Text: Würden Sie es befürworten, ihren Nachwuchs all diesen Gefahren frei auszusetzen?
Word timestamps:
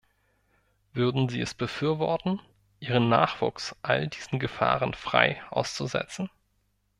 Würden 0.93 1.29
Sie 1.29 1.41
es 1.41 1.53
befürworten, 1.53 2.41
ihren 2.79 3.07
Nachwuchs 3.07 3.75
all 3.83 4.07
diesen 4.07 4.39
Gefahren 4.39 4.95
frei 4.95 5.43
auszusetzen? 5.51 6.31